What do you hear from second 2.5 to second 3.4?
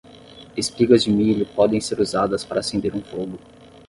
acender um fogo.